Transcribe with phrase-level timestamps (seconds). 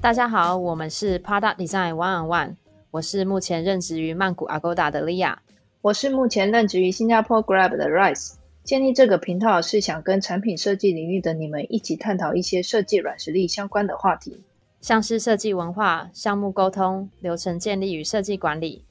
[0.00, 2.56] 大家好，我们是 Product Design One on One，
[2.90, 5.36] 我是目前任职于曼谷 Agoda 的 Lia，
[5.80, 8.34] 我是目前任职于新加坡 Grab 的 Rice。
[8.62, 14.42] 建立这个频道是想跟产品设计领域的你们一起探讨一些设计软实力相关的话题，
[14.80, 18.84] 像是设计文化、项目沟通、流程建立与设计管理。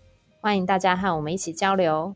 [0.44, 2.14] 欢迎大家和我们一起交流。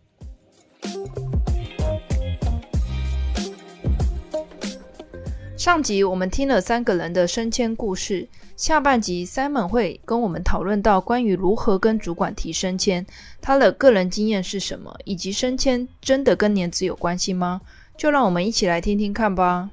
[5.56, 8.28] 上集我们听了三个人的升迁故事，
[8.58, 13.06] 下半集 Simon 会跟我们讨论到关于如何跟主管提升迁，
[13.40, 17.62] 他的个人经验是什么，以及升迁真的跟年资有关系吗？
[17.96, 19.70] 就让我们一起来听听看吧。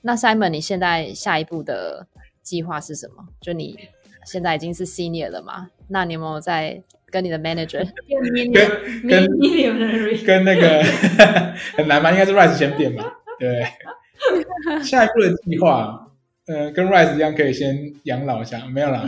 [0.00, 2.08] 那 Simon，你现在下一步的
[2.42, 3.24] 计划是什么？
[3.40, 3.78] 就你
[4.30, 5.70] 现在已经是 Senior 了嘛？
[5.88, 6.80] 那你有没有在
[7.10, 7.84] 跟你的 Manager
[8.54, 10.84] 跟跟跟那个
[11.76, 12.12] 很难吗？
[12.12, 13.12] 应该是 Rise 先变吧？
[13.40, 13.64] 对，
[14.84, 16.12] 下一步的计划，
[16.46, 19.04] 呃，跟 Rise 一样，可以先养老一下，没有啦。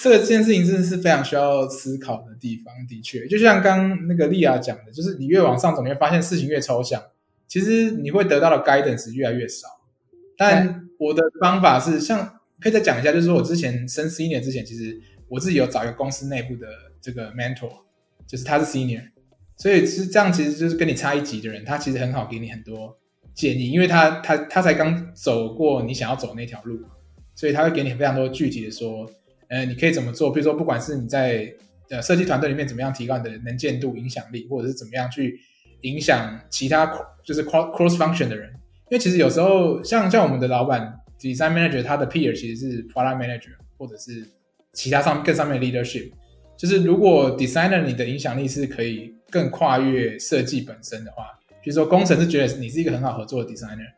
[0.00, 2.72] 这个这件事情真的是非常需要思考的地方。
[2.88, 7.02] 的确，就像刚那个莉亚讲的，就是你越往上走，你会发现事情越抽象，
[7.46, 9.68] 其实你会得到的 guidance 越来越少。
[10.38, 16.66] 但我的方法是，像可以再讲一下，就是说我之前升 senior 之前，其实我自己有找一个公司内部的
[17.00, 17.72] 这个 mentor，
[18.26, 19.02] 就是他是 senior。
[19.56, 22.96] 所以是这样，其实就是跟你差一级的人，他其实很好给你很多
[23.34, 26.80] 建议，因为他他他才刚走过你想要走那条路，
[27.34, 29.08] 所以他会给你非常多具体的说，
[29.48, 30.32] 呃，你可以怎么做？
[30.32, 31.52] 比如说，不管是你在
[31.90, 35.38] 呃设计团队里面怎么样提高你的能见度、影响力，或者是怎么样去
[35.82, 38.50] 影响其他就是 cross function 的人，
[38.90, 44.26] 因为其实有时候像像我们的老板 design manager，他的 peer 其实是 product manager，或者是
[44.72, 46.10] 其他上更上面的 leadership，
[46.58, 49.14] 就是如果 designer 你的影响力是可以。
[49.32, 51.24] 更跨越设计本身的话，
[51.64, 53.88] 比如说工程师觉得你是一个很好合作的 designer，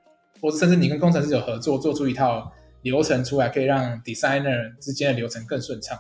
[0.41, 2.53] 或者甚至你跟工程师有合作，做出一套
[2.83, 5.99] 流程出来，可以让 designer 之间的流程更顺畅。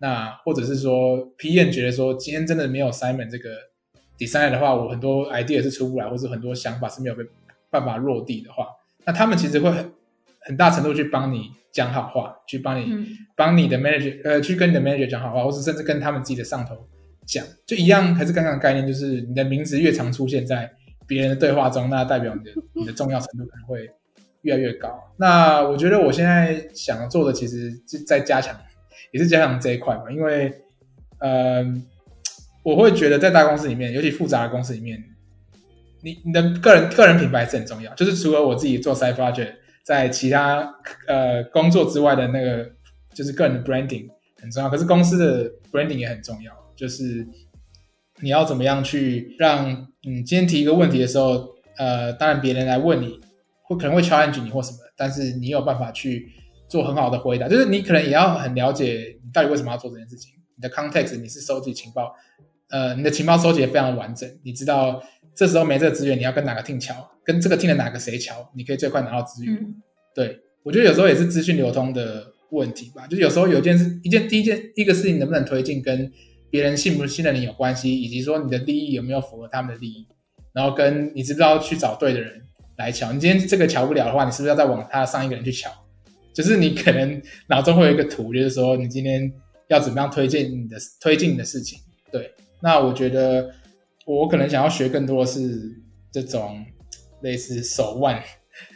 [0.00, 3.56] 那或者是说 PM 觉得说今天真的没有 Simon 这个
[4.18, 7.24] designer 的话，我很多 idea 是出不来，或者很多想法是没有被
[7.70, 8.66] 办法落地的话，
[9.06, 9.90] 那他们其实会很
[10.44, 16.76] 很很大程度去帮你讲好话，去帮你帮你的 manager 呃去跟你的 manager 讲好话，或者甚至跟他们自己的上头。
[17.26, 20.70] 讲就一样，还是刚刚的概念，就是你的名字越常出现在
[21.06, 23.90] 别人的对话中，那代表你的你的重要程度可能会
[24.42, 24.90] 越来越高。
[25.16, 28.54] 那我觉得我现在想做的，其实是在加强，
[29.10, 30.10] 也是加强这一块嘛。
[30.10, 30.52] 因为，
[31.18, 31.64] 呃，
[32.62, 35.02] 我会觉得在大公司里面，尤其复杂的公司里面，
[36.02, 37.94] 你你的个人个人品牌是很重要。
[37.94, 39.54] 就是除了我自己做 side project，
[39.84, 40.74] 在其他
[41.06, 42.68] 呃工作之外的那个，
[43.14, 44.08] 就是个人的 branding
[44.40, 44.68] 很重要。
[44.68, 46.52] 可是公司的 branding 也很重要。
[46.74, 47.24] 就是
[48.20, 49.70] 你要怎么样去让
[50.06, 53.20] 嗯，今天提一个问题的时候，呃，当然别人来问你，
[53.62, 56.32] 会可能会 challenge 你或什么，但是你有办法去
[56.68, 57.46] 做很好的回答。
[57.46, 62.12] 就是你可能也要很了解你到底为什么要做这件事情，你的 context 你是收集情报，
[62.70, 65.00] 呃，你的情报收集也非常完整，你知道
[65.34, 69.74] 这时候没这个资源，你要跟哪个 team 桥，跟这个 team 的哪个谁桥，你可以最快拿到资源。
[70.14, 76.12] 对我觉得有时候也是资讯流通的问题吧，就是有时候有一件事，一件第一件一个事情能不能推进跟。
[76.50, 80.06] 别人信不信任你有关系，以及说你的利益有没有符合他们的利益，
[80.52, 82.40] 然后跟你知不知道去找对的人
[82.76, 83.12] 来瞧。
[83.12, 85.68] 你今天这个瞧不了的话，你是不是要再往他上一个人去瞧？
[86.32, 89.32] 就是你可能脑中会有一个图，就是说你今天
[89.66, 91.80] 要怎么样推荐你的推进你的事情。
[92.12, 92.30] 对，
[92.62, 93.52] 那我觉得
[94.06, 95.82] 我可能想要学更多的是
[96.12, 96.64] 这种
[97.22, 98.22] 类似手腕，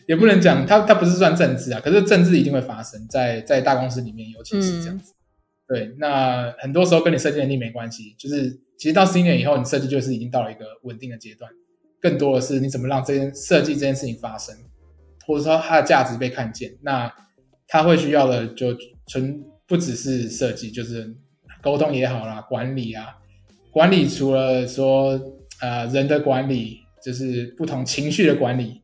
[0.07, 5.15] 也不能讲它它不是算政治啊，可是政治一定会发生在在大公司里面，尤其是这样子。
[5.67, 11.51] 对，那很多时候跟你设计能力没关系，就是其实到 senior 以后，你设计就是已经到了一个稳定的阶段，
[12.01, 14.57] 更多的是你怎么让这件设计这件事情发生，
[15.27, 16.75] 或者说它的价值被看见。
[16.81, 17.13] 那
[17.67, 18.69] 他会需要的就
[19.07, 21.15] 纯不只是设计，就是
[21.63, 23.09] 沟通也好啦，管理啊，
[23.79, 25.21] 管理除了说
[25.61, 28.83] 呃人的管理，就是不同情绪的管理，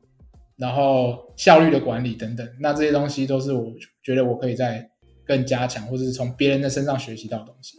[0.56, 3.72] 然后效率的管理等等，那这些东西都是我
[4.04, 4.88] 觉得我可以在。
[5.26, 7.78] 更加强，或者是从别人的身上学习到东西。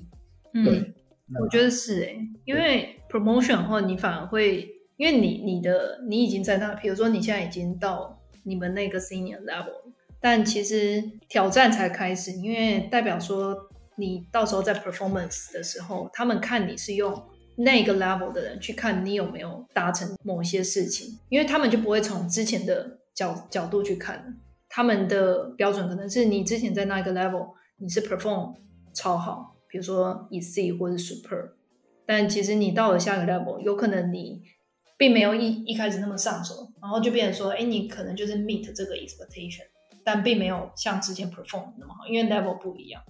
[0.52, 0.96] 对，
[1.40, 13.56] 我觉得是哎，因为 promotion 后，你反而会，因为你你的你已经在那，比如说你现在已经到你们那个 senior level，但其实挑战才开始，因为代表说
[13.98, 17.24] 你到时候在 performance 的时候，他们看你是用
[17.58, 24.42] 那个 level 的人去看你有没有达成某些事情，因为他们就不会从之前的角角度去看。
[24.68, 28.54] 他们的标准可能是你之前在那一个 level，你是 perform
[28.94, 31.54] 超好，比如说以 C 或者 Super，
[32.06, 34.42] 但其实你到了下个 level，有可能你
[34.98, 39.64] 并没有一一开始那么上手，然后就变成说，哎，你可能就是 meet 这个 expectation，
[40.04, 43.02] 但并没有像之前 perform 那么好，因为 level 不一样，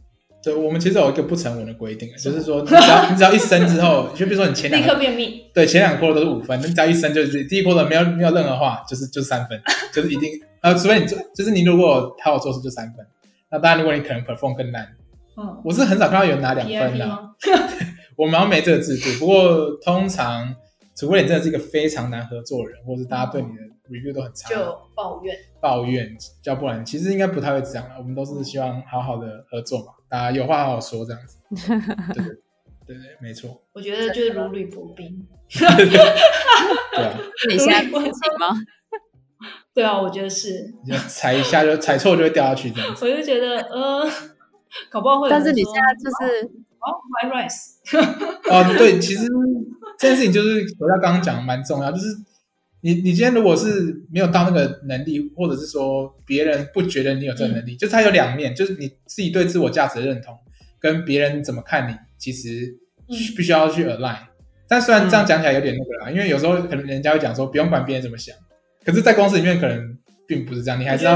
[0.45, 5.41] 对，我们其实有一个不成文的规定，就是说你只要你只要一升之后，就比如说你前两个立刻变 meet。
[5.51, 9.59] 对前两个 quarter 都是五分，你只要一升就是第一 quarter 没有没有任何话，就是就是三分，
[9.91, 10.29] 就是一定
[10.61, 13.03] 呃，除非你做就是你如果他有做事就三分，
[13.49, 14.87] 那当然如果你可能 perform 更烂，
[15.35, 15.57] 嗯。
[15.63, 17.19] 我是很少看到有人拿两分的、
[18.15, 20.55] 我们好像没这个制度，不过通常
[20.95, 24.55] 除非你真的是一个非常难合作的人，或者大家对你的 review 都很差，就
[24.95, 25.35] 抱怨。
[25.59, 27.95] 抱怨，要不然其实应该不太会这样了。
[27.97, 31.37] 我们都是希望好好的合作嘛，大家有话好好说这样子。
[32.13, 35.27] 对对对对，没错，我觉得就是如履薄冰。
[35.49, 37.17] 对啊，
[37.49, 38.09] 你现在不行
[38.39, 38.55] 吗？
[39.73, 43.05] 对啊，我觉得是，你就踩一下就踩错就会掉下去这样子。
[43.05, 44.07] 我就觉得呃，
[44.89, 45.29] 搞不好会。
[45.29, 46.45] 但是你现在就是
[46.79, 47.75] 哦，my rice，
[48.51, 49.27] 哦，对，其实
[49.97, 52.07] 这件事情就是回到刚刚讲的蛮重要，就是
[52.81, 60.37] 你你今天如果是没有到那个能力，或者是说别人不觉得你有这个能力，就是它有两面，就是你自己对自我价值的认同
[60.79, 62.77] 跟别人怎么看你，其实
[63.07, 64.19] 嗯必须要去 align。
[64.67, 68.35] 但虽然这样讲起来有点那个啦，因为有时候可能人家会讲说不用管别人怎么想，
[68.83, 69.97] 可是，在公司里面可能
[70.27, 71.15] 并不是这样，你还是要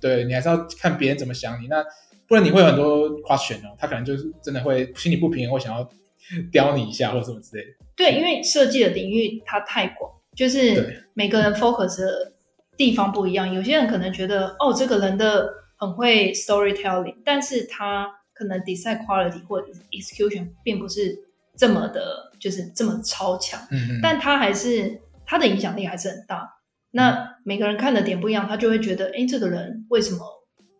[0.00, 1.84] 对你还是要看别人怎么想你，那
[2.26, 5.88] 不然你会有很多 question 哦，他可能就是真的会心里不平衡，会想要
[6.50, 7.70] 刁你一下或什么之类的。
[8.00, 12.32] 对，因为设计的领域它太广，就是每个人 focus 的
[12.74, 13.52] 地方不一样。
[13.52, 21.14] 有些人可能觉得，哦，这个人的很会 storytelling，但是他可能 design quality 或者 execution 并不是
[21.58, 23.60] 这么的，就是这么超强。
[23.70, 26.48] 嗯嗯，但他还是他的影响力还是很大。
[26.92, 30.20] 那每个人看的点不一样，他就会觉得，哎，这个人为什么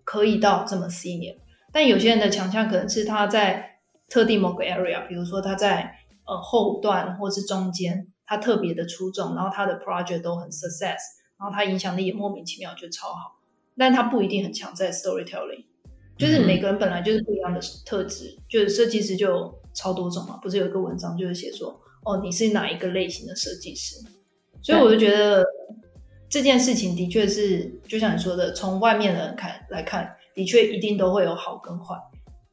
[0.05, 1.37] 可以到这么 senior？
[1.71, 3.77] 但有些人的强项可能是他在
[4.09, 5.95] 特定某个 area，比如说他在
[6.31, 11.01] 呃后段或是中间，他特别的出众，然后他的 project 都很 success，
[11.37, 13.41] 然后他影响力也莫名其妙就超好，
[13.77, 15.65] 但他不一定很强在 storytelling。
[16.17, 23.97] 就是每个人本来就是不一样的特质，就是设计师就有超多种嘛，不是有一个文章就是写说，哦，你是哪一个类型的设计师？
[24.63, 25.45] 所以我就觉得
[26.29, 31.97] 这件事情的确是，就像你说的，从外面的人看来看，的确一定都会有好跟坏，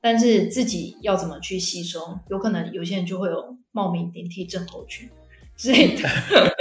[0.10, 2.00] 但是自己要怎么去吸收，
[2.30, 5.10] 有可能有些人就会有冒名顶替症候群
[5.58, 6.08] 之类的，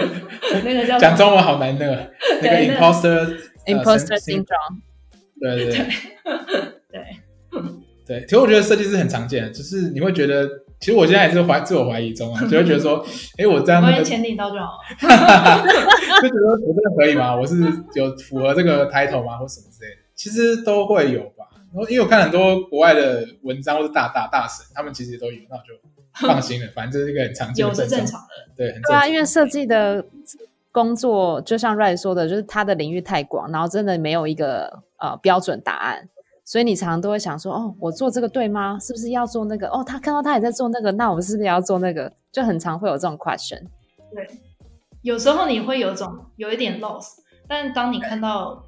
[0.64, 2.10] 那个叫讲中文好难那个
[2.42, 4.80] 那个 imposter 呃 imposter syn- syndrome，
[5.40, 5.86] 对对对
[6.90, 7.16] 对，
[8.20, 10.44] 对，其实我觉得设计师很常见的，就是你会觉得，
[10.80, 13.06] 其实我现在还是怀自我怀疑中啊，就会觉得说，
[13.38, 14.78] 哎，我这样那个关于签订到就好了。
[16.20, 17.36] 就觉得我真的可以吗？
[17.36, 17.54] 我是
[17.94, 20.02] 有符合这个 title 吗，或什么之类的？
[20.16, 21.20] 其实都会有
[21.88, 26.66] 因为我看很多国外的文章或是大大大神，他们其实都有，那我就放心了。
[26.74, 30.04] 反正这是一个很常见有的症状，是正常的，对，很正对啊，因为设计的
[30.72, 36.08] 工作就像 Ray 说的，就是他的领域太广，然后真的没有一个呃标准答案，
[36.44, 38.78] 所以你常常都会想说，哦，我做这个对吗？
[38.78, 39.68] 是不是要做那个？
[39.68, 42.12] 哦，他看到他也在做那个，那我是不是也要做那个？
[42.32, 43.62] 就很常会有这种 question。
[44.12, 44.28] 对，
[45.02, 47.06] 有时候你会有种有一点 loss，
[47.48, 48.64] 但当你看到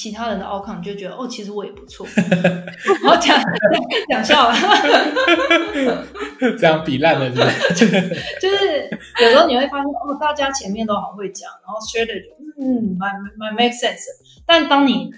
[0.00, 2.06] 其他人的 outcome，你就觉得哦，其实我也不错。
[3.04, 3.38] 然后讲
[4.08, 4.54] 讲笑了，
[6.58, 7.26] 这样比烂了，
[7.76, 8.00] 是不是？
[8.40, 8.88] 就是
[9.22, 14.06] 有时候你会发现哦，大家前面都好会讲，然后 strategy 嗯，蛮蛮 make sense。
[14.46, 15.10] 但当你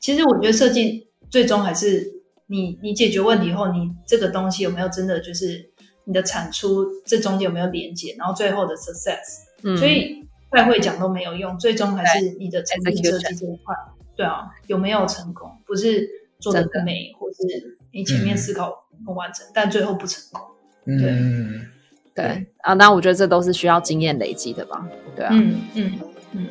[0.00, 2.04] 其实我觉得设计最终还是
[2.48, 5.70] 你你解决问题后，你这个东西有没有真的就是
[6.06, 9.44] 你的产出这中间有没有连接，然后最后的 success。
[9.62, 13.76] 嗯，所以再会讲都没有用，最终还是你的产品设计这一块，
[14.16, 15.50] 对啊，有没有成功？
[15.66, 20.40] 不是做的更美，或是你前面思考很完整，但最后不成功。
[20.86, 21.66] 嗯，
[22.14, 24.88] 对啊，那我觉得这都是需要经验累积的吧？
[25.16, 25.92] 对啊，嗯嗯
[26.32, 26.46] 嗯。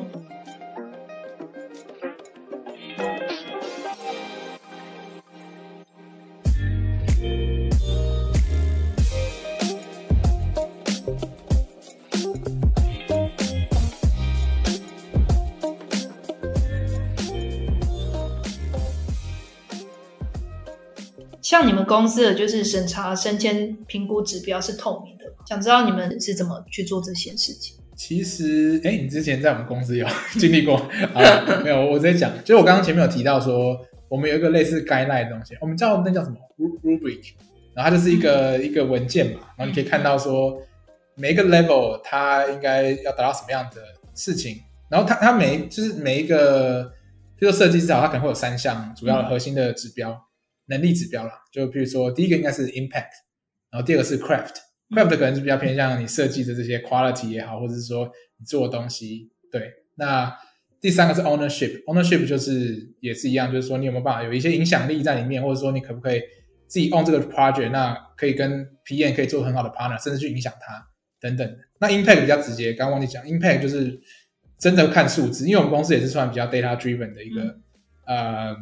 [21.54, 27.76] 像你们公司的就是审查升迁评估指标是透明的，想知道你们是怎么去做这些事情？
[27.94, 30.04] 其实，哎，你之前在我们公司有
[30.36, 30.74] 经历过
[31.14, 31.62] 啊？
[31.62, 37.20] 没有，我直接讲，就是我刚刚前面有提到说，我们有一个类似 guideline 的东西，我们叫那叫什么 Ru- rubric，
[37.72, 40.60] 然后它就是一个、一个文件嘛，然后你可以看到说
[41.14, 43.80] 每一个 level 它应该要达到什么样的
[44.12, 46.82] 事情，然后它它每就是每一个，
[47.38, 50.20] 比如说设计师好，它可能会有三项主要的核心的指标，
[50.66, 51.32] 能力指标啦。
[51.52, 53.10] 就比如说，第一个应该是 impact，
[53.70, 54.56] 然后第二个是 craft。
[54.90, 59.30] craft 可能是比较偏向你设计的这些 quality 也好，或者是说你做的东西。
[59.50, 60.32] 对，那
[60.80, 61.82] 第三个是 ownership。
[61.84, 66.20] ownership 就是也是一样，就是说你有没有办法有一些影响力在里面，或者说你可不可以
[66.66, 70.86] 自己 own 这个 project，那可以跟 PM 可以做很好的 partner，甚至去影响他
[71.20, 71.56] 等等。
[71.80, 73.98] 那 impact 比较直接，刚刚忘记讲，impact 就是
[74.58, 77.58] 真的看数字，因为我们公司也是算比较 data driven 的一个、
[78.06, 78.54] 呃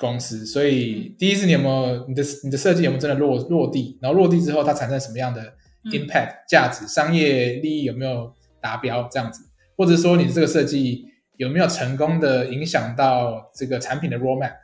[0.00, 5.52] 公司，所以第一是你有没有你的你的设计有没有真的落落地，然后落地之后它产生什么样的
[5.92, 9.44] impact 价值，商业利益有没有达标这样子，
[9.76, 11.04] 或者说你的这个设计
[11.36, 14.54] 有没有成功的影响到这个产品的 roadmap，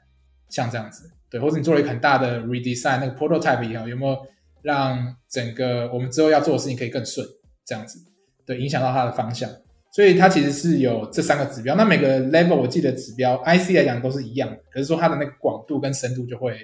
[0.49, 4.19] 像这样子，对，或者你做了一个很大的 redesign 那个 prototype 也好，有没有
[4.62, 7.26] 让整个我们之后要做的事情可以更顺，
[7.64, 7.99] 这样子，
[8.47, 9.50] 对，影响到它的方向。
[9.97, 16.55] 所以它其实是有这三个指标，那每个 level 我记得指标 IC 来讲都是一样的，可是说它的那个广度跟深度就会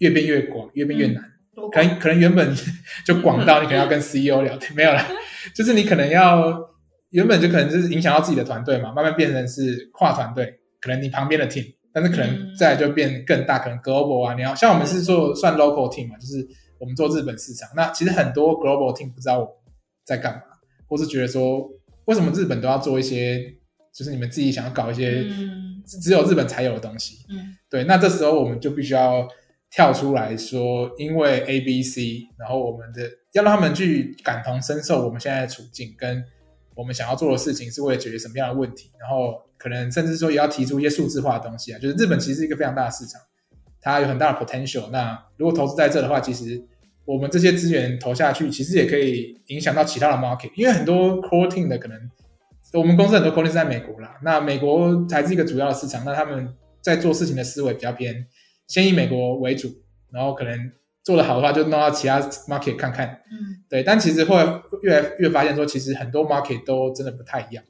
[0.00, 1.24] 越变越广，越变越难。
[1.54, 2.54] 多可能可能原本
[3.06, 5.02] 就广到你可能要跟 CEO 聊天，没有啦，
[5.56, 6.60] 就是你可能要
[7.08, 12.54] 原本就可能就是影响到自己的团队嘛，慢慢变成是跨团队，可能你旁边的 team，但是可能嗯。
[12.54, 16.46] 再来就变更大，可能 global 啊，你要像我们是做算 local team 嘛，就是
[16.78, 19.54] 我们做日本市场，那其实很多 global team 不知道我们
[20.04, 20.42] 在干嘛，
[20.86, 21.66] 或是觉得说
[22.08, 23.38] 为什么日本都要做一些，
[23.94, 29.28] 就是你们自己想要搞一些嗯只只有日本才有的东西，嗯对，那这时候我们就必须要
[29.70, 36.24] 跳出来说，因为 A、B、C，然后我们的要让他们去感同身受我们现在的处境，跟
[36.74, 41.78] 我们想要做的事情是为了解决什么样的问题，然后可能甚至说也要提出一些数字化的东西啊。
[41.78, 43.20] 就是日本其实是一个非常大的市场，
[43.82, 44.88] 它有很大的 potential。
[44.88, 46.58] 那如果投资在这的话，其实
[47.08, 51.98] 我们这些资源投下去，其实也可以影响到其他的 market，因为很多 core team 的可能
[52.74, 58.26] 我们公司很多 core team 是在美国啦，那美国才是一个主要的市场，那他们在做事情的思维比较偏
[58.66, 59.70] 先以美国为主，
[60.12, 60.70] 然后可能
[61.02, 63.64] 做得好的话就弄到其他 market 看看，嗯。
[63.70, 64.36] 对，但其实会
[64.82, 67.64] 越来越发现说，其实很多 market 都真的不太一样，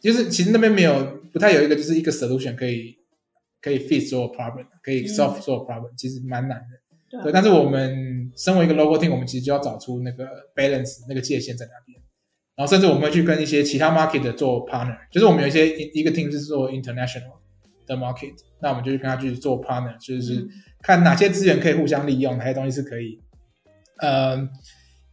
[0.00, 2.96] 就是其实那边没有不太有一个就是一个 solution 可以
[3.62, 6.80] 可以 fit 所有 problem，可以 solve 所有 problem，、其实蛮难的。
[7.22, 12.00] 对但是我们身为一个 local team，我们其实就要找出那个 balance 那个界限在哪边，
[12.56, 17.38] 然后甚至我们会去跟一些其他 market 的做 partner，就是我们有一些一一个 team 是做 international
[17.86, 20.48] 的 market，那我们就去跟他去做 partner，就是嗯。
[20.82, 23.18] 看哪些资源可以互相利用，哪些东西是可以，
[24.00, 24.36] 呃，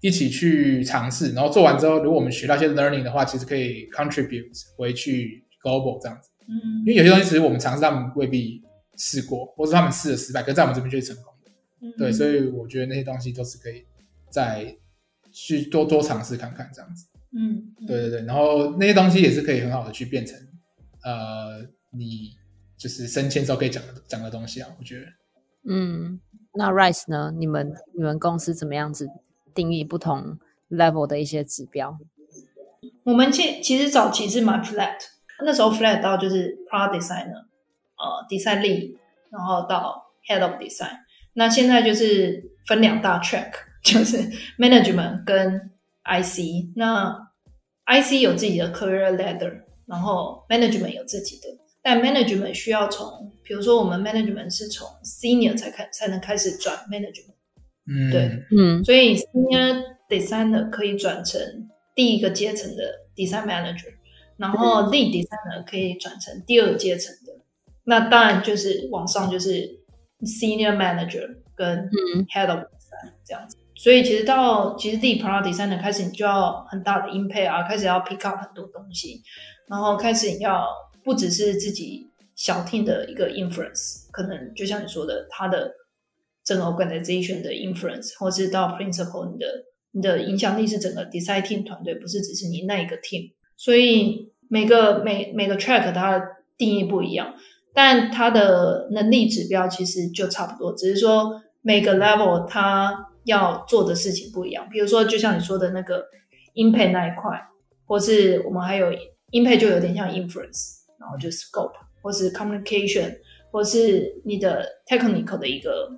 [0.01, 6.29] 一起去尝试，然后做完之后，如果我们学到一些 learning 的话，其实可以 contribute 回去 global 这样子。
[6.49, 6.83] 嗯。
[6.85, 8.61] 因为有些东西其实我们尝试，他们未必
[8.97, 11.25] 试过，或者他们试了失败，可是在我们这边就是成功。
[11.25, 11.30] 的。
[11.81, 13.85] 嗯对，所以我觉得那些东西都是可以
[14.29, 14.77] 再
[15.31, 17.07] 去多多尝试看看这样子。
[17.33, 20.37] 嗯对对对，然后那些东西也是可以很好的去变成
[21.03, 22.35] 呃你
[22.77, 25.05] 就是升迁时候可以讲的讲的东西啊，我觉得。
[25.63, 26.19] 嗯，
[26.53, 27.31] 那 Rice 呢？
[27.37, 29.07] 你们你们公司怎么样子
[29.53, 31.97] 定义不同 level 的一些指标？
[33.03, 34.97] 我们其其实早期是蛮 flat，
[35.45, 37.45] 那时候 flat 到就是 product designer，
[37.95, 38.95] 呃，design lead，
[39.29, 40.97] 然后到 head of design。
[41.33, 43.51] 那现在就是分两大 track，
[43.83, 44.17] 就是
[44.57, 45.71] management 跟
[46.03, 46.71] IC。
[46.75, 47.29] 那
[47.85, 51.47] IC 有自己的 career ladder，然后 management 有自己的，
[51.81, 57.35] 但 management 需要从，比如说我们 management 是从 senior 才开才能开始转 management。
[57.87, 61.41] 嗯，对嗯所以 senior designer 可以转成
[61.95, 62.83] 第一个阶层的
[63.15, 63.91] design manager，
[64.37, 67.33] 然后 lead designer 可以转成第二阶层的。
[67.83, 69.80] 那当然就是往上就是
[70.23, 73.57] senior manager 跟嗯 head of design 这样子。
[73.75, 79.21] 所以其实到其实 lead product designer 开始，你就要很大的 impact 啊，开始要 pick up 很多东西，
[79.67, 80.67] 然后开始你要
[81.03, 85.71] 不只是自己小 team 的一个 influence，可能就像你说的，他的
[86.43, 89.47] 整个 organization 的 influence，或是到 principal 你的
[89.93, 93.33] 你的影响力是整个 design team 团队，不是只是你那一个 team。
[93.57, 96.25] 所以每个每每个 track 它的
[96.57, 97.33] 定义不一样，
[97.73, 102.93] 但它的能力指标其实就差不多，只是说每个 level 它
[103.25, 104.67] 要做的事情不一样。
[104.69, 106.03] 比如说，就像你说的那个
[106.55, 107.39] impact 那一块，
[107.85, 108.91] 或是我们还有
[109.31, 113.15] impact 就有点像 influence，然后就 scope，或是 communication，
[113.51, 115.89] 或是你的 technical 的一个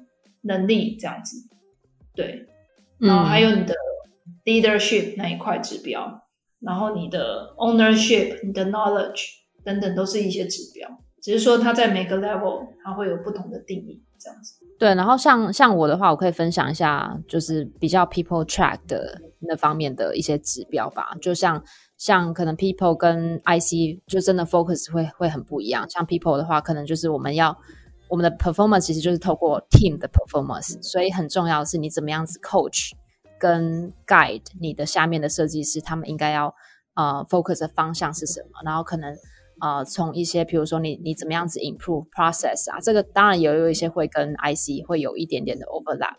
[0.41, 1.37] 能力这样子。
[2.13, 2.45] 对，
[2.99, 3.73] 然后还有你的
[4.45, 6.21] leadership 那一块指标，
[6.59, 9.23] 然后你的 ownership、你的 knowledge
[9.63, 10.87] 等等都是一些指标，
[11.23, 14.55] 只是说它在每个 level 它会有不同的定义，这样子。
[14.77, 21.15] 对，然后像像我的话，我可以分享一下，就是比较 people track 的那方面的一些指标吧。
[21.21, 21.63] 就像
[21.95, 25.89] 像可能 people 跟 IC 就真的 focus 会会很不一样。
[25.89, 27.57] 像 people 的话，可能就是我们要
[28.09, 32.91] 我们的 performance 其实就是透过 team 的 performance，所以很重要的是你怎么样子 coach
[33.39, 36.53] 跟 guide 你的下面的设计师，他们应该要
[36.95, 39.15] 呃 focus 的方向是什么，然后可能
[39.63, 46.15] 呃从一些比如说你你怎么样子 improve process 啊，这个当然也有一些会跟 IC 会有一点点的 overlap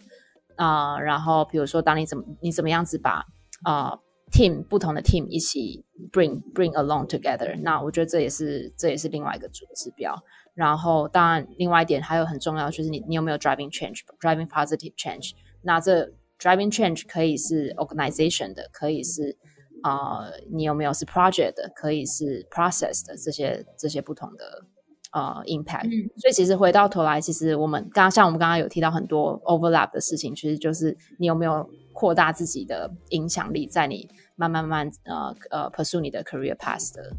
[0.56, 3.24] 啊、然后比如说当你怎么你怎么样子把
[3.64, 3.98] 啊、
[4.30, 10.14] team 不同的 team 一起 bring bring along together，那我觉得这也是这也是另外一个主指标。
[10.54, 15.32] 然后当然另外一点还有很重要就是你你有没有 driving change，driving positive change。
[15.62, 19.36] 那这 driving change 可以是 organization 的，可以是
[19.84, 24.64] 啊、呃你有没有是 project 的，可以是 process 的这些这些不同的
[25.12, 25.86] 呃 impact。
[25.86, 37.12] 嗯所以其实回到头来，其实我们刚刚像我们刚刚有提到很多 overlap 的事情，其实就是你有没有扩大自己的影响力，在你慢慢慢呃呃 pursue 你的 career path 的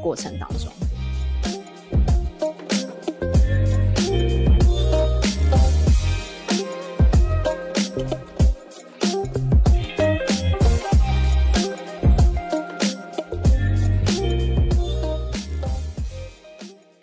[0.00, 0.93] 过程当中。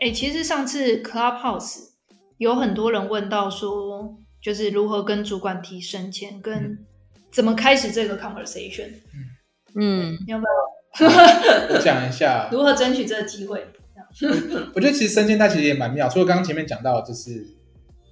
[0.01, 1.89] 哎、其实上次 Clubhouse
[2.38, 6.79] 有很多人问到说，就是如何跟主管提升迁，跟
[7.31, 8.89] 怎么开始这个 conversation，
[9.75, 11.08] 嗯，你要不要？
[11.70, 13.63] 我 讲一下，如何争取这个机会？
[14.74, 17.46] 我觉得其实升迁它其实也蛮妙，除了刚刚前面讲到就是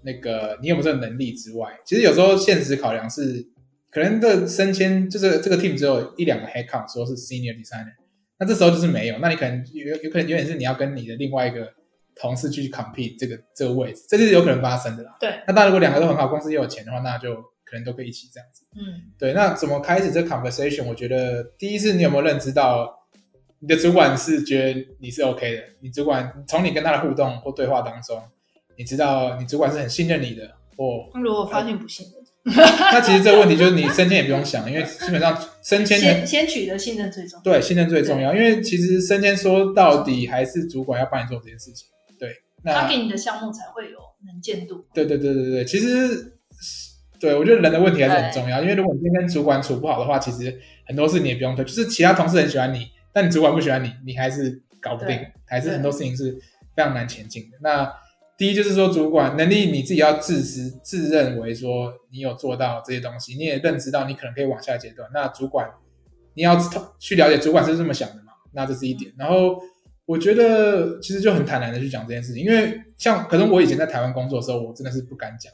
[0.03, 3.48] 那个你有没有这个能力之外，其实有时候现实考量是，
[3.89, 7.96] 可能这升迁就是这个 team 只有一两个 head count 说是 senior designer，
[8.38, 11.74] 那这时候就是没有，那你可能有有可能有点是你要跟你的另外一个
[12.19, 15.15] 同事去 compete 这个这个位置，这是有可能发生的啦。
[15.19, 17.33] 对，那当然如果两个都很好，公司又有钱的话，那就
[17.63, 18.65] 可能都可以一起这样子。
[18.75, 20.85] 嗯，对，那怎么开始这 conversation？
[20.85, 22.93] 我觉得第一是你有没有认知到
[23.59, 28.21] 你的主管是觉得你是 OK 的，你主管从你跟他的互动或对话当中，
[28.77, 32.55] 你知道你主管是很信任你的，或那如果发现不信任，
[32.91, 37.43] 那其实这个问题就是你升迁也不用想，因为基本上升迁先很先取得信任最重要。
[37.43, 41.88] 对信任最重要，因为其实升迁说到底还是主管要帮你做这件事情。
[42.63, 44.86] 他给你的项目才会有能见度。
[44.93, 46.38] 对对对对对，其实
[47.19, 56.32] 对我觉得人的问题还是很重要，因为如果你今天跟主管处不好的话，其实很多事你也不用推，就是其他同事很喜欢你，但你主管不喜欢你，你还是搞不定对，还是很多事情是
[56.76, 57.58] 非常难前进的。
[57.62, 57.91] 那
[58.38, 65.10] 第一就是说，主管能力你自己要自知自认为说你有做到这些东西，你也认知到你可能可以往下阶段。
[65.13, 65.69] 那主管
[66.36, 66.58] 你要
[66.98, 68.32] 去了解主管是这么想的嘛？
[68.54, 69.12] 那这是一点。
[69.17, 69.62] 然后
[70.10, 75.54] 我觉得其实就很坦然的去讲这件事情，因为像可能我以前在台湾工作的时候，我真的是不敢讲？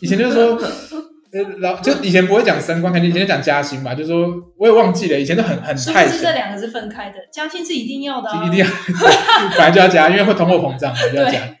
[0.00, 0.58] 以前就是说，
[1.30, 7.16] 呃，老就以前不会讲升官，肯定以前就讲加薪嘛，就是说我也忘记了，以前都很很是不太是这两个是分开的？
[7.30, 8.66] 加薪是一定要的、啊，一定要
[9.52, 11.54] 本来就要加，因为会通货膨胀，就要加。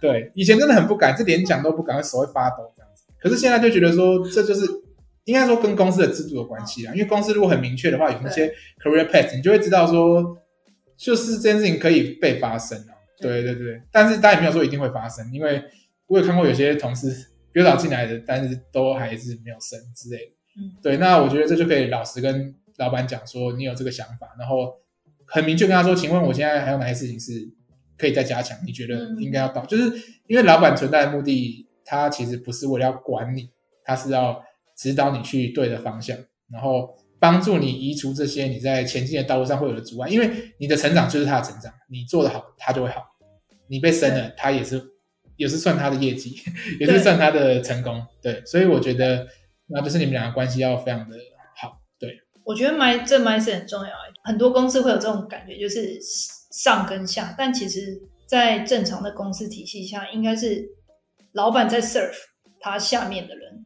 [0.00, 3.04] 对，以前真的很不敢，是连讲都不敢，会手会发抖这样子。
[3.20, 4.66] 可是现在就觉得说，这就是
[5.26, 10.36] 应该说跟公司的制度有关系啊，因为公司如果很明确的话，有那些 career path，你就会知道说，
[11.02, 12.94] 就是这件事情可以被发生啊。
[13.20, 15.62] 对对对，但是当然也没有说一定会发生，因为
[16.06, 17.08] 我有看过有些同事
[17.52, 20.32] 比较早进来的，但是都还是没有生之类的。
[20.56, 24.74] 嗯，对，那我觉得这就可以老实跟老板讲说，你有这个想法，然后
[25.26, 27.48] 很明确跟他说，请问我现在还有哪些事情是
[27.96, 28.58] 可以再加强？
[28.66, 29.64] 你觉得应该要到？
[29.66, 29.84] 就是
[30.26, 33.50] 因为老板存在的目的，他其实不是为了要管你，
[33.84, 34.42] 他是要
[34.76, 36.18] 指导你去对的方向，
[36.50, 40.08] 然后帮助你移除这些你在前进的道路上会有的阻碍。
[40.08, 43.00] 因为你的成长就是他的成长，你做得好，他就会好；
[43.68, 44.82] 你被升了，他也是
[45.36, 46.36] 也是算他的业绩，
[46.80, 48.04] 也是算他的成功。
[48.20, 49.24] 对，所以我觉得
[49.68, 51.16] 那就是你们两个关系要非常的
[51.56, 51.80] 好。
[51.96, 54.12] 对，我觉得 my 这 mindset 很重要欸。
[54.24, 55.96] 很多公司会有这种感觉，就是
[56.50, 60.68] 上跟下，但其实，在正常的公司体系下，应该是
[61.34, 62.16] 老板在 serve
[62.58, 63.64] 他下面的人，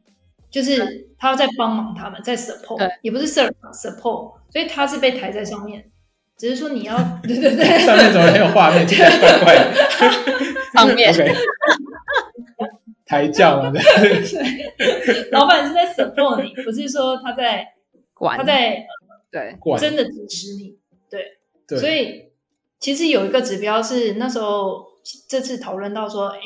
[0.57, 5.87] 就是他在帮忙他们，在 support，也不是 serve support，所以他是被抬在上面，
[6.35, 9.75] 只是说你要 对对对，上面怎么没有画面， 怪怪的。
[10.73, 11.11] 上面。
[11.11, 11.35] OK，
[13.05, 17.63] 抬轿嘛，对，老板是在 support 你，不是说他在
[18.15, 18.83] 管他在
[19.29, 19.55] 对。
[19.59, 19.79] 管。
[19.79, 20.75] 真的支持你，
[21.07, 21.37] 对。
[21.67, 22.31] 对，所以
[22.79, 24.83] 其实有一个指标是那时候
[25.29, 26.39] 这次讨论到说，哎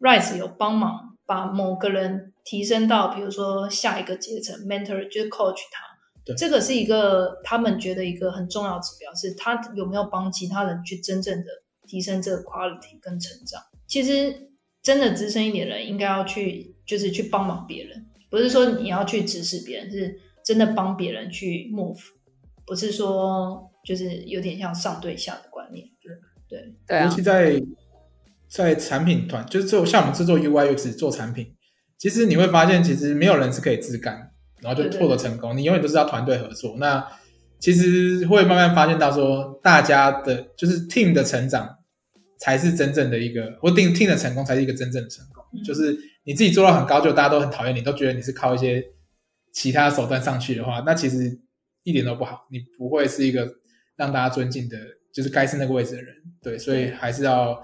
[0.00, 5.84] ，Rise 有帮忙把某个人提升到，比如说下一个阶层，mentor 就是 coach 他。
[6.24, 11.46] 对这个是一个他们觉得一个很重要的指标，是他有没有帮其他人去真正的
[11.86, 13.62] 提升这个 quality 跟成长。
[13.86, 14.50] 其实
[14.82, 22.00] 真的资深一点的人应该要去，就是去帮忙别人，不是说你要去指使别人，是真的帮别人去 move，
[22.66, 25.86] 不是说就是有点像上对下的观念。
[26.48, 27.60] 对，对啊尤其，在
[28.48, 31.54] 在产品团，就是做像我们制作 UI UX 做产品，
[31.98, 34.30] 其实你会发现，其实没有人是可以自干，
[34.60, 35.56] 然后就获得成功。
[35.56, 36.76] 你永远都是要团队合作。
[36.78, 37.06] 那
[37.58, 41.68] 其实会慢慢发现到说，大家的就是 team 的成长
[42.38, 45.44] 才是真正的一个，或定 team 的成功才是一个真正的成功。
[45.64, 48.84] 就是你自己做到很高，就大家都很讨厌你，都觉得你是靠一些
[49.52, 51.40] 其他手段上去的话，那其实
[51.82, 52.46] 一点都不好。
[52.50, 53.48] 你不会是一个
[53.96, 54.76] 让大家尊敬的，
[55.12, 56.14] 就是该是那个位置的人。
[56.42, 57.60] 对，所以还是要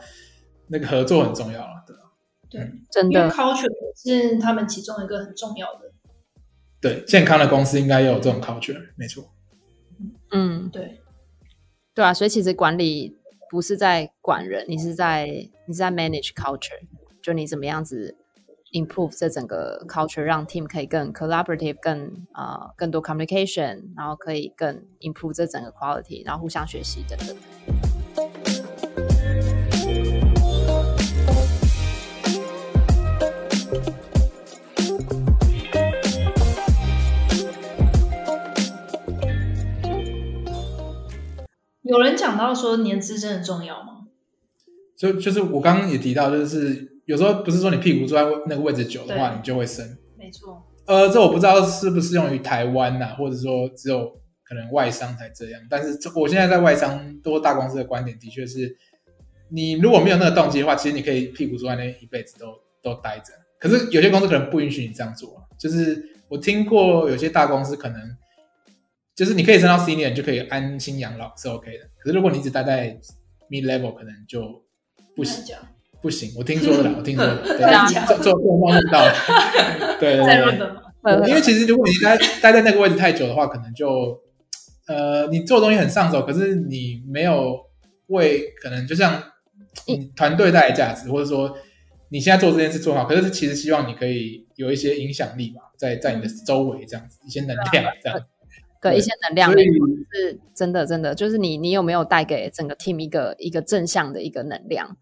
[0.69, 2.03] 那个合作很重要了，对吧？
[2.51, 5.91] 对，真因为的 culture 是他们其中一个很重要的。
[6.81, 9.33] 对，健康的公司应该也有这种 culture，没错。
[10.31, 11.01] 嗯，对，
[11.95, 13.17] 对啊，所以其实管理
[13.49, 15.27] 不是在管人，你是在
[15.67, 16.81] 你是在 manage culture，
[17.23, 18.17] 就你怎么样子
[18.73, 27.37] improve 这整个 culture，让 team 可以更 collaborative，更呃更多 communication，然后可以更 improve 这整个 quality，然后互相学习等等。
[42.05, 44.07] 人讲到说年资真的重要吗？
[44.97, 49.85] 就就是我刚刚也提到，就是有时候不是说你屁股坐在那个位置久的话，你就会生。
[50.17, 54.07] 没错，呃，这我不知道适不适用于台湾呐、或者说只有
[54.45, 55.61] 可能外商才这样。
[55.69, 58.77] 但是这我现在在外商多大公司的观点，的确是，
[59.51, 62.47] 你如果没有那个动机的话，其实你可以屁股坐在那一辈子都
[62.81, 63.33] 都待着。
[63.59, 68.01] 可是有些公司可能不允许你这样做啊，就是我听过有些大公司可能，
[69.15, 71.85] 就是你可以升到 senior，你就可以安心养老是 OK 的。
[71.99, 72.99] 可是如果你一直待在
[73.49, 74.65] mid level，可能就
[75.15, 75.55] 不行。
[76.03, 77.59] 不行，我听说的啦， 我听说的，
[78.07, 80.27] 做做做梦梦到 的，对对
[81.03, 84.21] 对因为其实如果你待待在那个位置太久的话，可能就
[84.87, 87.59] 呃，你做东西很上手，可是你没有
[88.09, 89.23] 为可能就像
[89.87, 91.57] 你团队带来价值，或者说
[92.11, 98.21] 你现在做这件事做好，可是其实希望你可以有一些影响力嘛，在在你的周围这样子，一些能量这样。
[98.91, 104.97] 对一些能量是真的，真的就是你，你有没有带给整个 team 一个一个正向的一个能量，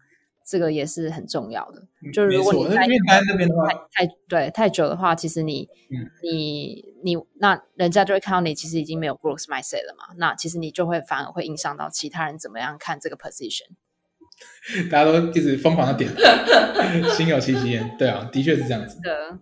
[0.45, 1.83] 这个也是很重要的。
[2.13, 13.75] 就是如果，因你在那边的话，太太对太久的话，其实你、嗯你你那人家就会看到你其实已经没有 growth mindset 了嘛，那其实你就会反而会影响到其他人怎么样看这个 position。
[14.89, 16.09] 大家都一直疯狂的点，
[17.11, 17.95] 心有戚戚焉。
[17.99, 18.99] 对啊，的确是这样子。
[19.01, 19.37] 的，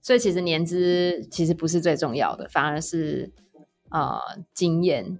[0.00, 3.32] 所以其实年资其实不是最重要的，反而是
[3.90, 4.20] 呃
[4.54, 5.18] 经验，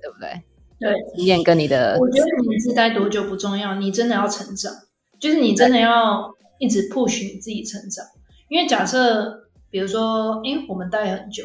[0.00, 0.42] 对不对？
[0.78, 4.72] 对，经验跟你的我觉得你是待多久不重要，你真的要成长，
[5.20, 8.04] 就是你真的要一直 push 你自己成长。
[8.48, 11.44] 因为假设，比如说，诶，我们待很久，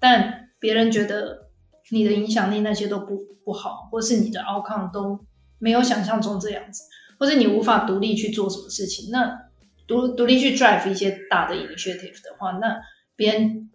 [0.00, 1.48] 但别人觉得
[1.90, 5.20] 你的影响力那些都不不好，或是你的 outcome 都
[5.58, 6.82] 没有想象中这样子，
[7.18, 9.38] 或者你无法独立去做什么事情，那
[9.86, 12.80] 独独立去 drive 一些大的 initiative 的话，那
[13.14, 13.70] 别人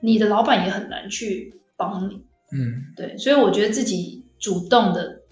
[0.00, 2.16] 你的老板也很难去帮你。
[2.52, 5.22] 嗯，对，所以我觉得自己主动的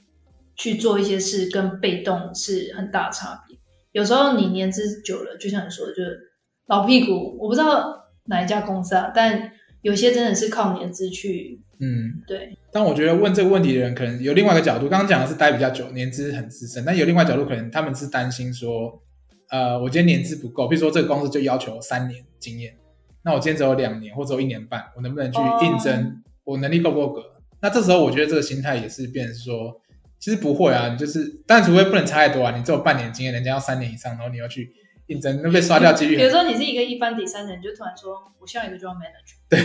[0.55, 3.59] 去做一些事，跟被动是很大差别。
[3.93, 6.19] 有时候你年资久了，就像你说的，就是
[6.67, 7.37] 老屁股。
[7.41, 14.89] 我不知道哪一家公司啊，但有些真的是靠年资去嗯，对但我觉得问这个问题的人，可能有另外一个角度。
[14.89, 19.03] 刚刚讲的是待比较久，年资很资深，但有另外角度，可能他们是担心说，
[19.49, 22.77] 呃，我今天年资不够，比如说这个公司就要求三年经验，
[23.23, 26.23] 那我今天只有两年或者有一年半，我能不能去应征？
[26.47, 27.23] 我能力够不够格？
[27.61, 29.81] 那这时候我觉得这个心态也是变成说，
[30.19, 34.73] 其实不会啊，你就是，但除非不能差太多啊，你只有半年经验，人家要三年以上，然后你要去
[35.09, 39.61] 应征，那被刷掉几率比如说你是一个一般第三人，你就突然说我下一个就要 manager，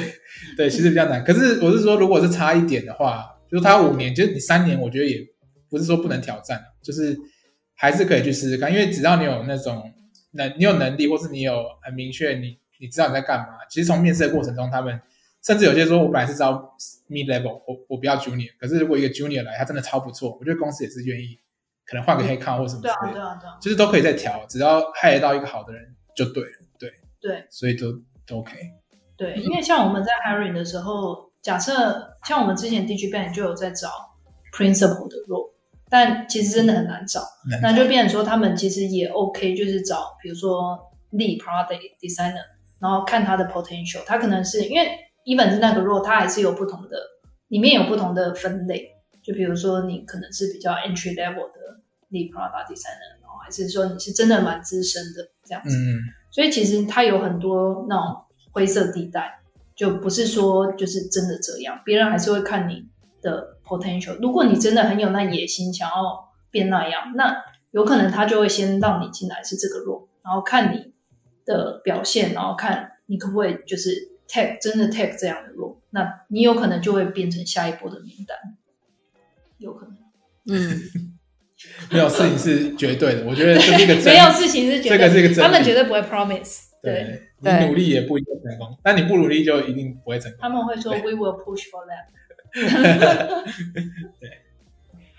[0.58, 1.24] 对，其实比较难。
[1.24, 5.20] 可是我是说，如果是差一点的话，就是他五年，就是你三年，我觉得也
[5.70, 7.18] 不是说不能挑战，就是
[7.76, 8.72] 还是可以去试试看。
[8.72, 9.92] 因为只要你有那种
[10.32, 13.48] 能，你有能力，或是你有很明确，你你知道你在干嘛。
[13.70, 15.00] 其实从面试的过程中，他们
[15.44, 16.54] 甚至有些说，我本来是招
[17.10, 18.52] mid level，我我不要 junior。
[18.60, 21.40] 可是如果一个 junior 来，他真的超不错，我觉得公司也是愿意，
[21.86, 26.52] 可能换个黑靠或什么之对啊类的，对啊对啊，就是都可以再调，只要害得到一个好的人就对了。
[26.78, 27.92] 对，对所以都
[28.26, 28.56] 都 OK。
[29.18, 33.90] 对，因为像我们在 hiring 的时候，假设像我们之前 DG Bank 就有在找
[34.52, 35.52] principal 的 role，
[35.90, 37.22] 但其实真的很难找。
[37.62, 40.80] 那就变成说，他们其实也 OK，就是找比如说
[41.12, 42.46] lead product designer，
[42.80, 44.88] 然后看他的 potential，他可能是因为
[45.26, 46.98] even 是那个 role，它还是有不同的，
[47.48, 48.90] 里面有不同的分类，
[49.24, 56.00] 就比如说你可能是比较 entry level 的 lead product designer，然后还是说你是真的蛮资深的这样子，嗯，
[56.32, 59.40] 所以其实它有很多那种灰色地带，
[59.76, 62.88] 就不是说就是真的这样，别人还是会看你
[63.22, 64.18] 的 potential。
[64.22, 70.94] 如果你真的很有那野心，想要变那样，那有可能他就会先让你进来是这个 role，然后看你
[71.46, 78.38] 的表现，然后看你可不可以就是 take 真的 take 这样的 role，那你有可能就会变成下一波的名单，
[79.58, 79.98] 有可能。
[80.48, 80.82] 嗯，
[81.92, 90.40] 没有事情是绝对的，我觉得这是一个 真没有事情是绝对，这个是一个真理他们绝对不会 promise，对，对，你努力也不一定成功，但你不努力就一定不会成功。
[90.42, 92.08] 他们会说 we will push for that
[94.20, 94.30] 对。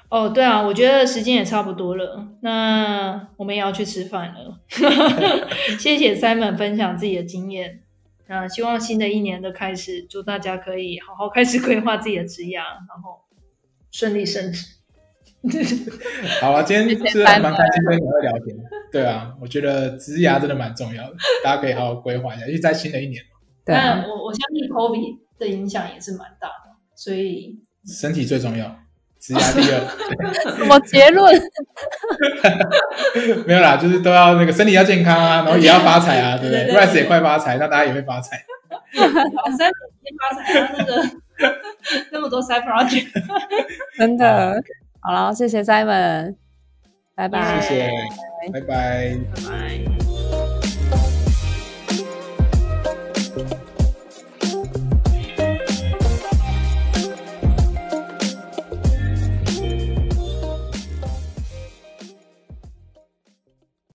[0.09, 4.61] 哦，对啊，我觉得时间也差不多了，那我们也要去吃饭了。
[5.79, 7.81] 谢谢 Simon 分享自己的经验。
[8.33, 13.21] 那希望新的一年的开始，祝大家可以好好开始规划自己的职业，然后
[13.91, 14.67] 顺利升职。
[16.41, 18.57] 好啊，今天是还蛮开心跟你们聊天。
[18.91, 23.23] 对啊，我觉得职涯真的蛮重要的，大家可以好好规划一下，因为在新的一年，
[23.67, 28.75] 对啊，但我我相信 COVID 的影响也是蛮大的，所以身体最重要，
[29.23, 29.79] 职涯第二。
[30.59, 31.33] 什么结论？
[33.47, 38.43] 没有啦，就是都要那个身体要健康啊，然后也要发财啊，对不对？Rice 也快发财，那大家也会发财。
[38.93, 39.71] 三
[40.03, 41.05] 天发财啊，那个
[42.11, 43.07] 那么多 side project，
[43.97, 44.61] 真的。
[45.01, 46.35] 好了，谢谢 Simon，
[47.15, 47.61] 拜拜。
[47.61, 47.91] 谢谢，
[48.53, 49.17] 拜拜。
[49.35, 50.02] 拜拜。